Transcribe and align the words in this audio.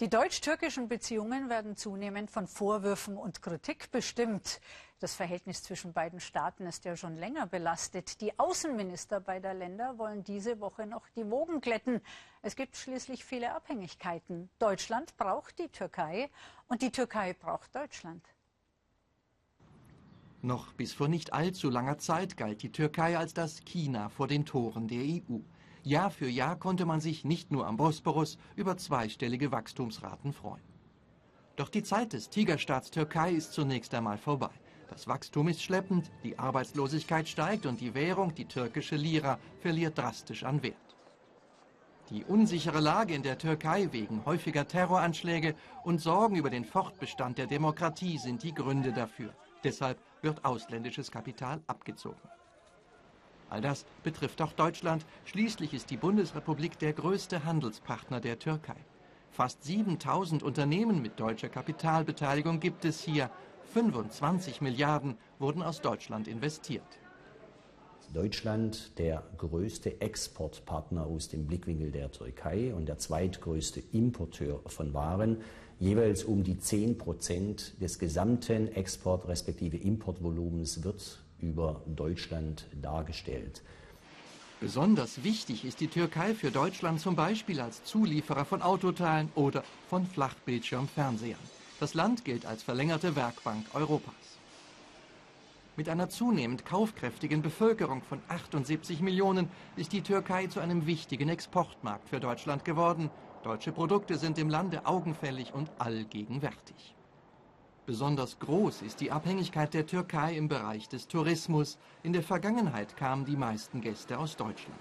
Die 0.00 0.10
deutsch-türkischen 0.10 0.88
Beziehungen 0.88 1.48
werden 1.48 1.76
zunehmend 1.76 2.28
von 2.28 2.48
Vorwürfen 2.48 3.16
und 3.16 3.42
Kritik 3.42 3.92
bestimmt. 3.92 4.60
Das 4.98 5.14
Verhältnis 5.14 5.62
zwischen 5.62 5.92
beiden 5.92 6.18
Staaten 6.18 6.66
ist 6.66 6.84
ja 6.84 6.96
schon 6.96 7.16
länger 7.16 7.46
belastet. 7.46 8.20
Die 8.20 8.36
Außenminister 8.36 9.20
beider 9.20 9.54
Länder 9.54 9.96
wollen 9.96 10.24
diese 10.24 10.58
Woche 10.58 10.88
noch 10.88 11.08
die 11.10 11.30
Wogen 11.30 11.60
glätten. 11.60 12.00
Es 12.42 12.56
gibt 12.56 12.76
schließlich 12.76 13.24
viele 13.24 13.54
Abhängigkeiten. 13.54 14.50
Deutschland 14.58 15.16
braucht 15.16 15.60
die 15.60 15.68
Türkei 15.68 16.28
und 16.66 16.82
die 16.82 16.90
Türkei 16.90 17.32
braucht 17.32 17.72
Deutschland. 17.72 18.26
Noch 20.42 20.72
bis 20.72 20.92
vor 20.92 21.06
nicht 21.06 21.32
allzu 21.32 21.70
langer 21.70 21.98
Zeit 21.98 22.36
galt 22.36 22.62
die 22.62 22.72
Türkei 22.72 23.16
als 23.16 23.32
das 23.32 23.64
China 23.64 24.08
vor 24.08 24.26
den 24.26 24.44
Toren 24.44 24.88
der 24.88 25.04
EU. 25.04 25.38
Jahr 25.84 26.10
für 26.10 26.28
Jahr 26.28 26.56
konnte 26.56 26.86
man 26.86 27.00
sich 27.00 27.24
nicht 27.24 27.52
nur 27.52 27.66
am 27.66 27.76
Bosporus 27.76 28.38
über 28.56 28.78
zweistellige 28.78 29.52
Wachstumsraten 29.52 30.32
freuen. 30.32 30.62
Doch 31.56 31.68
die 31.68 31.82
Zeit 31.82 32.14
des 32.14 32.30
Tigerstaats 32.30 32.90
Türkei 32.90 33.32
ist 33.32 33.52
zunächst 33.52 33.94
einmal 33.94 34.16
vorbei. 34.16 34.50
Das 34.88 35.06
Wachstum 35.06 35.48
ist 35.48 35.62
schleppend, 35.62 36.10
die 36.22 36.38
Arbeitslosigkeit 36.38 37.28
steigt 37.28 37.66
und 37.66 37.80
die 37.80 37.94
Währung, 37.94 38.34
die 38.34 38.46
türkische 38.46 38.96
Lira, 38.96 39.38
verliert 39.60 39.98
drastisch 39.98 40.44
an 40.44 40.62
Wert. 40.62 40.74
Die 42.10 42.24
unsichere 42.24 42.80
Lage 42.80 43.14
in 43.14 43.22
der 43.22 43.38
Türkei 43.38 43.88
wegen 43.92 44.24
häufiger 44.24 44.66
Terroranschläge 44.66 45.54
und 45.84 46.00
Sorgen 46.00 46.36
über 46.36 46.50
den 46.50 46.64
Fortbestand 46.64 47.38
der 47.38 47.46
Demokratie 47.46 48.18
sind 48.18 48.42
die 48.42 48.54
Gründe 48.54 48.92
dafür. 48.92 49.34
Deshalb 49.62 49.98
wird 50.22 50.44
ausländisches 50.44 51.10
Kapital 51.10 51.62
abgezogen. 51.66 52.20
All 53.50 53.60
das 53.60 53.84
betrifft 54.02 54.42
auch 54.42 54.52
Deutschland. 54.52 55.04
Schließlich 55.24 55.74
ist 55.74 55.90
die 55.90 55.96
Bundesrepublik 55.96 56.78
der 56.78 56.92
größte 56.92 57.44
Handelspartner 57.44 58.20
der 58.20 58.38
Türkei. 58.38 58.76
Fast 59.30 59.64
7000 59.64 60.42
Unternehmen 60.42 61.02
mit 61.02 61.18
deutscher 61.18 61.48
Kapitalbeteiligung 61.48 62.60
gibt 62.60 62.84
es 62.84 63.00
hier. 63.00 63.30
25 63.72 64.60
Milliarden 64.60 65.16
wurden 65.38 65.62
aus 65.62 65.80
Deutschland 65.80 66.28
investiert. 66.28 66.82
Deutschland 68.12 68.96
der 68.98 69.24
größte 69.38 70.00
Exportpartner 70.00 71.04
aus 71.04 71.28
dem 71.28 71.46
Blickwinkel 71.46 71.90
der 71.90 72.12
Türkei 72.12 72.72
und 72.72 72.86
der 72.86 72.98
zweitgrößte 72.98 73.82
Importeur 73.92 74.60
von 74.66 74.94
Waren, 74.94 75.38
jeweils 75.80 76.22
um 76.22 76.44
die 76.44 76.56
10 76.56 76.96
Prozent 76.96 77.74
des 77.82 77.98
gesamten 77.98 78.68
Export- 78.68 79.26
respektive 79.26 79.78
Importvolumens 79.78 80.84
wird 80.84 81.23
über 81.38 81.82
Deutschland 81.86 82.66
dargestellt. 82.80 83.62
Besonders 84.60 85.24
wichtig 85.24 85.64
ist 85.64 85.80
die 85.80 85.88
Türkei 85.88 86.34
für 86.34 86.50
Deutschland 86.50 87.00
zum 87.00 87.16
Beispiel 87.16 87.60
als 87.60 87.84
Zulieferer 87.84 88.44
von 88.44 88.62
Autoteilen 88.62 89.30
oder 89.34 89.62
von 89.90 90.06
Flachbildschirmfernsehern. 90.06 91.40
Das 91.80 91.94
Land 91.94 92.24
gilt 92.24 92.46
als 92.46 92.62
verlängerte 92.62 93.14
Werkbank 93.16 93.66
Europas. 93.74 94.14
Mit 95.76 95.88
einer 95.88 96.08
zunehmend 96.08 96.64
kaufkräftigen 96.64 97.42
Bevölkerung 97.42 98.00
von 98.02 98.20
78 98.28 99.00
Millionen 99.00 99.50
ist 99.76 99.92
die 99.92 100.02
Türkei 100.02 100.46
zu 100.46 100.60
einem 100.60 100.86
wichtigen 100.86 101.28
Exportmarkt 101.28 102.08
für 102.08 102.20
Deutschland 102.20 102.64
geworden. 102.64 103.10
Deutsche 103.42 103.72
Produkte 103.72 104.16
sind 104.16 104.38
im 104.38 104.48
Lande 104.48 104.86
augenfällig 104.86 105.52
und 105.52 105.70
allgegenwärtig. 105.78 106.94
Besonders 107.86 108.38
groß 108.38 108.80
ist 108.80 109.02
die 109.02 109.12
Abhängigkeit 109.12 109.74
der 109.74 109.84
Türkei 109.84 110.38
im 110.38 110.48
Bereich 110.48 110.88
des 110.88 111.06
Tourismus. 111.06 111.76
In 112.02 112.14
der 112.14 112.22
Vergangenheit 112.22 112.96
kamen 112.96 113.26
die 113.26 113.36
meisten 113.36 113.82
Gäste 113.82 114.18
aus 114.18 114.36
Deutschland. 114.36 114.80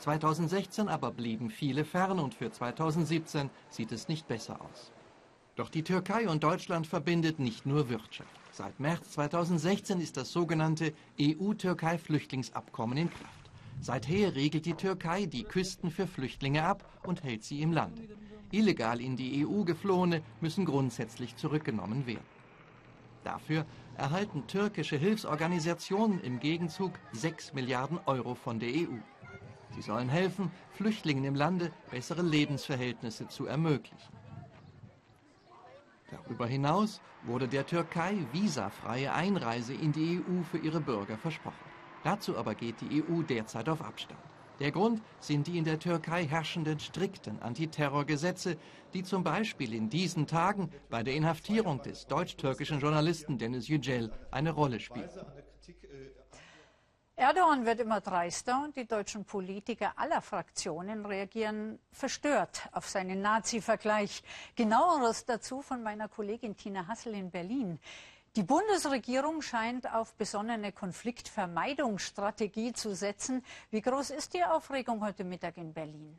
2016 0.00 0.88
aber 0.88 1.12
blieben 1.12 1.48
viele 1.48 1.86
fern 1.86 2.18
und 2.18 2.34
für 2.34 2.52
2017 2.52 3.48
sieht 3.70 3.90
es 3.90 4.08
nicht 4.08 4.28
besser 4.28 4.60
aus. 4.60 4.92
Doch 5.56 5.70
die 5.70 5.82
Türkei 5.82 6.28
und 6.28 6.44
Deutschland 6.44 6.86
verbindet 6.86 7.38
nicht 7.38 7.64
nur 7.64 7.88
Wirtschaft. 7.88 8.28
Seit 8.52 8.78
März 8.78 9.12
2016 9.12 9.98
ist 10.02 10.18
das 10.18 10.30
sogenannte 10.30 10.92
EU-Türkei-Flüchtlingsabkommen 11.18 12.98
in 12.98 13.08
Kraft. 13.08 13.50
Seither 13.80 14.34
regelt 14.34 14.66
die 14.66 14.74
Türkei 14.74 15.24
die 15.24 15.44
Küsten 15.44 15.90
für 15.90 16.06
Flüchtlinge 16.06 16.64
ab 16.64 16.84
und 17.02 17.24
hält 17.24 17.44
sie 17.44 17.62
im 17.62 17.72
Land. 17.72 17.98
Illegal 18.50 19.00
in 19.00 19.16
die 19.16 19.46
EU 19.46 19.64
geflohene 19.64 20.20
müssen 20.42 20.66
grundsätzlich 20.66 21.36
zurückgenommen 21.36 22.06
werden. 22.06 22.41
Dafür 23.24 23.64
erhalten 23.96 24.46
türkische 24.46 24.96
Hilfsorganisationen 24.96 26.20
im 26.20 26.40
Gegenzug 26.40 26.92
6 27.12 27.52
Milliarden 27.52 27.98
Euro 28.06 28.34
von 28.34 28.58
der 28.58 28.70
EU. 28.70 28.98
Sie 29.74 29.82
sollen 29.82 30.08
helfen, 30.08 30.50
Flüchtlingen 30.72 31.24
im 31.24 31.34
Lande 31.34 31.72
bessere 31.90 32.22
Lebensverhältnisse 32.22 33.28
zu 33.28 33.46
ermöglichen. 33.46 34.12
Darüber 36.10 36.46
hinaus 36.46 37.00
wurde 37.22 37.48
der 37.48 37.66
Türkei 37.66 38.18
visafreie 38.32 39.12
Einreise 39.12 39.72
in 39.72 39.92
die 39.92 40.20
EU 40.20 40.42
für 40.42 40.58
ihre 40.58 40.80
Bürger 40.80 41.16
versprochen. 41.16 41.56
Dazu 42.04 42.36
aber 42.36 42.54
geht 42.54 42.80
die 42.80 43.02
EU 43.02 43.22
derzeit 43.22 43.68
auf 43.68 43.80
Abstand. 43.80 44.20
Der 44.60 44.70
Grund 44.70 45.02
sind 45.20 45.46
die 45.46 45.58
in 45.58 45.64
der 45.64 45.78
Türkei 45.78 46.26
herrschenden 46.26 46.78
strikten 46.78 47.40
Antiterrorgesetze, 47.40 48.56
die 48.94 49.02
zum 49.02 49.24
Beispiel 49.24 49.74
in 49.74 49.88
diesen 49.88 50.26
Tagen 50.26 50.70
bei 50.90 51.02
der 51.02 51.14
Inhaftierung 51.14 51.82
des 51.82 52.06
deutsch-türkischen 52.06 52.80
Journalisten 52.80 53.38
Dennis 53.38 53.68
Yücel 53.68 54.12
eine 54.30 54.50
Rolle 54.52 54.78
spielen. 54.78 55.10
Erdogan 57.14 57.66
wird 57.66 57.78
immer 57.78 58.00
dreister 58.00 58.64
und 58.64 58.74
die 58.74 58.86
deutschen 58.86 59.24
Politiker 59.24 59.92
aller 59.96 60.22
Fraktionen 60.22 61.04
reagieren 61.06 61.78
verstört 61.92 62.68
auf 62.72 62.88
seinen 62.88 63.20
Nazi-Vergleich. 63.20 64.22
Genaueres 64.56 65.24
dazu 65.24 65.62
von 65.62 65.82
meiner 65.82 66.08
Kollegin 66.08 66.56
Tina 66.56 66.88
Hassel 66.88 67.14
in 67.14 67.30
Berlin. 67.30 67.78
Die 68.34 68.44
Bundesregierung 68.44 69.42
scheint 69.42 69.92
auf 69.92 70.14
besonnene 70.14 70.72
Konfliktvermeidungsstrategie 70.72 72.72
zu 72.72 72.94
setzen. 72.94 73.44
Wie 73.70 73.82
groß 73.82 74.08
ist 74.08 74.32
die 74.32 74.42
Aufregung 74.42 75.04
heute 75.04 75.22
Mittag 75.22 75.58
in 75.58 75.74
Berlin? 75.74 76.18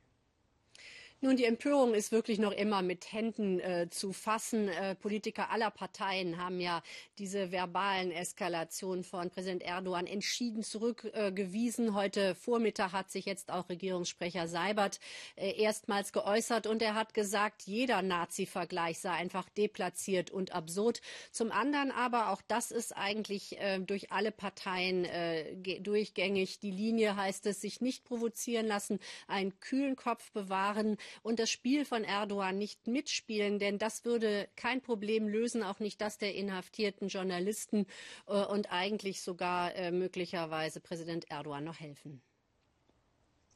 Nun, 1.24 1.38
die 1.38 1.46
Empörung 1.46 1.94
ist 1.94 2.12
wirklich 2.12 2.38
noch 2.38 2.52
immer 2.52 2.82
mit 2.82 3.14
Händen 3.14 3.58
äh, 3.62 3.88
zu 3.90 4.12
fassen. 4.12 4.68
Äh, 4.68 4.94
Politiker 4.94 5.52
aller 5.52 5.72
Parteien 5.72 6.38
haben 6.38 6.60
ja 6.60 6.84
diese 7.18 7.50
verbalen 7.50 8.12
Eskalationen 8.12 9.06
von 9.06 9.30
Präsident 9.30 9.64
Erdogan 9.64 10.06
entschieden 10.06 10.64
zurückgewiesen. 10.64 11.88
Äh, 11.88 11.92
Heute 11.94 12.36
Vormittag 12.36 12.92
hat 12.92 13.10
sich 13.10 13.24
jetzt 13.24 13.52
auch 13.52 13.70
Regierungssprecher 13.70 14.50
Seibert 14.50 15.00
äh, 15.38 15.54
erstmals 15.62 16.12
geäußert 16.12 16.68
und 16.68 16.82
er 16.82 16.94
hat 16.94 17.14
gesagt, 17.14 17.62
jeder 17.62 18.02
Nazi-Vergleich 18.02 19.00
sei 19.00 19.12
einfach 19.12 19.48
deplatziert 19.48 20.30
und 20.30 20.52
absurd. 20.52 21.00
Zum 21.32 21.54
anderen 21.54 21.92
aber, 21.92 22.32
auch 22.32 22.42
das 22.50 22.70
ist 22.70 22.98
eigentlich 22.98 23.58
äh, 23.62 23.80
durch 23.80 24.12
alle 24.12 24.34
Parteien 24.34 25.06
äh, 25.06 25.80
durchgängig. 25.80 26.60
Die 26.60 26.72
Linie 26.72 27.16
heißt 27.16 27.46
es, 27.46 27.62
sich 27.62 27.80
nicht 27.80 28.04
provozieren 28.04 28.68
lassen, 28.68 29.00
einen 29.30 29.58
kühlen 29.62 29.96
Kopf 29.96 30.30
bewahren 30.32 30.98
und 31.22 31.40
das 31.40 31.50
Spiel 31.50 31.86
von 31.86 32.04
Erdogan 32.04 32.58
nicht 32.58 32.88
mitspielen, 32.88 33.60
denn 33.60 33.78
das 33.78 34.06
würde 34.06 34.48
kein 34.56 34.82
Problem 34.82 35.28
lösen, 35.28 35.64
auch 35.64 35.80
nicht 35.80 36.02
das 36.02 36.18
der 36.18 36.36
inhaftierten 36.36 37.08
Journalisten 37.08 37.86
äh, 38.28 38.44
und 38.46 38.72
eigentlich 38.72 39.22
sogar 39.22 39.76
äh, 39.76 39.92
möglicherweise 39.92 40.80
Präsident 40.80 41.30
Erdogan 41.30 41.64
noch 41.64 41.80
helfen. 41.80 42.22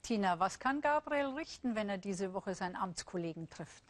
Tina, 0.02 0.40
was 0.40 0.60
kann 0.60 0.82
Gabriel 0.82 1.36
richten, 1.36 1.76
wenn 1.76 1.90
er 1.90 1.98
diese 1.98 2.34
Woche 2.34 2.56
seinen 2.56 2.76
Amtskollegen 2.76 3.50
trifft? 3.50 3.84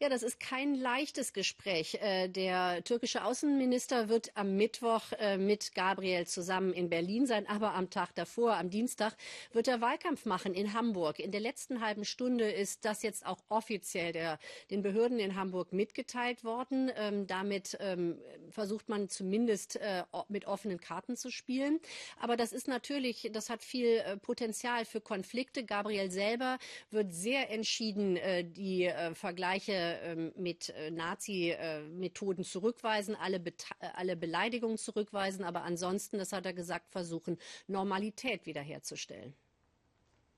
Ja, 0.00 0.08
das 0.08 0.22
ist 0.22 0.38
kein 0.38 0.76
leichtes 0.76 1.32
Gespräch. 1.32 1.96
Äh, 2.00 2.28
der 2.28 2.84
türkische 2.84 3.24
Außenminister 3.24 4.08
wird 4.08 4.30
am 4.36 4.54
Mittwoch 4.54 5.02
äh, 5.18 5.36
mit 5.38 5.74
Gabriel 5.74 6.24
zusammen 6.24 6.72
in 6.72 6.88
Berlin 6.88 7.26
sein, 7.26 7.48
aber 7.48 7.74
am 7.74 7.90
Tag 7.90 8.14
davor, 8.14 8.54
am 8.54 8.70
Dienstag, 8.70 9.16
wird 9.52 9.66
er 9.66 9.80
Wahlkampf 9.80 10.24
machen 10.24 10.54
in 10.54 10.72
Hamburg. 10.72 11.18
In 11.18 11.32
der 11.32 11.40
letzten 11.40 11.80
halben 11.80 12.04
Stunde 12.04 12.48
ist 12.48 12.84
das 12.84 13.02
jetzt 13.02 13.26
auch 13.26 13.42
offiziell 13.48 14.12
der, 14.12 14.38
den 14.70 14.82
Behörden 14.82 15.18
in 15.18 15.34
Hamburg 15.34 15.72
mitgeteilt 15.72 16.44
worden. 16.44 16.92
Ähm, 16.96 17.26
damit 17.26 17.76
ähm, 17.80 18.20
versucht 18.50 18.88
man 18.88 19.08
zumindest 19.08 19.80
äh, 19.80 20.04
mit 20.28 20.46
offenen 20.46 20.78
Karten 20.78 21.16
zu 21.16 21.32
spielen. 21.32 21.80
Aber 22.20 22.36
das 22.36 22.52
ist 22.52 22.68
natürlich, 22.68 23.30
das 23.32 23.50
hat 23.50 23.64
viel 23.64 24.00
Potenzial 24.22 24.84
für 24.84 25.00
Konflikte. 25.00 25.64
Gabriel 25.64 26.12
selber 26.12 26.58
wird 26.92 27.12
sehr 27.12 27.50
entschieden 27.50 28.16
die 28.54 28.90
Vergleiche 29.14 29.87
ähm, 30.02 30.32
mit 30.36 30.70
äh, 30.70 30.90
Nazi-Methoden 30.90 32.44
zurückweisen, 32.44 33.16
alle, 33.16 33.38
äh, 33.38 33.52
alle 33.94 34.16
Beleidigungen 34.16 34.78
zurückweisen, 34.78 35.44
aber 35.44 35.62
ansonsten, 35.62 36.18
das 36.18 36.32
hat 36.32 36.46
er 36.46 36.52
gesagt, 36.52 36.90
versuchen, 36.90 37.38
Normalität 37.66 38.46
wiederherzustellen. 38.46 39.34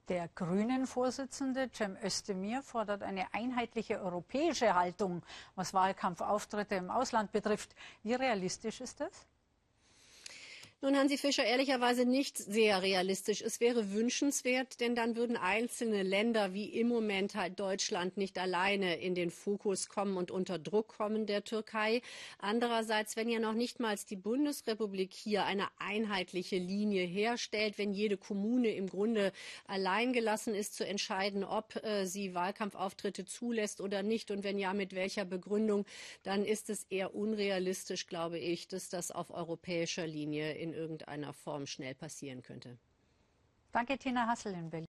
Der 0.08 0.28
Grünen-Vorsitzende 0.34 1.70
Cem 1.72 1.96
Özdemir 2.02 2.62
fordert 2.62 3.04
eine 3.04 3.32
einheitliche 3.32 4.00
europäische 4.00 4.74
Haltung, 4.74 5.22
was 5.54 5.72
Wahlkampfauftritte 5.72 6.74
im 6.74 6.90
Ausland 6.90 7.30
betrifft. 7.30 7.76
Wie 8.02 8.14
realistisch 8.14 8.80
ist 8.80 8.98
das? 8.98 9.26
Nun, 10.82 10.96
Hansi 10.96 11.18
Fischer, 11.18 11.44
ehrlicherweise 11.44 12.06
nicht 12.06 12.38
sehr 12.38 12.80
realistisch. 12.80 13.42
Es 13.42 13.60
wäre 13.60 13.92
wünschenswert, 13.92 14.80
denn 14.80 14.94
dann 14.94 15.14
würden 15.14 15.36
einzelne 15.36 16.02
Länder 16.02 16.54
wie 16.54 16.70
im 16.70 16.88
Moment 16.88 17.34
halt 17.34 17.60
Deutschland 17.60 18.16
nicht 18.16 18.38
alleine 18.38 18.98
in 18.98 19.14
den 19.14 19.30
Fokus 19.30 19.90
kommen 19.90 20.16
und 20.16 20.30
unter 20.30 20.58
Druck 20.58 20.88
kommen 20.88 21.26
der 21.26 21.44
Türkei. 21.44 22.00
Andererseits, 22.38 23.14
wenn 23.16 23.28
ja 23.28 23.40
noch 23.40 23.52
nicht 23.52 23.78
mal 23.78 23.94
die 24.08 24.16
Bundesrepublik 24.16 25.12
hier 25.12 25.44
eine 25.44 25.66
einheitliche 25.76 26.56
Linie 26.56 27.04
herstellt, 27.04 27.76
wenn 27.76 27.92
jede 27.92 28.16
Kommune 28.16 28.70
im 28.70 28.88
Grunde 28.88 29.32
alleingelassen 29.66 30.54
ist 30.54 30.76
zu 30.76 30.86
entscheiden, 30.86 31.44
ob 31.44 31.76
äh, 31.84 32.06
sie 32.06 32.32
Wahlkampfauftritte 32.32 33.26
zulässt 33.26 33.82
oder 33.82 34.02
nicht 34.02 34.30
und 34.30 34.44
wenn 34.44 34.58
ja, 34.58 34.72
mit 34.72 34.94
welcher 34.94 35.26
Begründung, 35.26 35.84
dann 36.22 36.46
ist 36.46 36.70
es 36.70 36.84
eher 36.84 37.14
unrealistisch, 37.14 38.06
glaube 38.06 38.38
ich, 38.38 38.66
dass 38.66 38.88
das 38.88 39.10
auf 39.10 39.30
europäischer 39.30 40.06
Linie 40.06 40.69
in 40.70 40.74
irgendeiner 40.74 41.32
Form 41.32 41.66
schnell 41.66 41.94
passieren 41.94 42.42
könnte. 42.42 42.78
Danke, 43.72 43.98
Tina 43.98 44.26
Hassel 44.26 44.54
in 44.54 44.70
Berlin. 44.70 44.88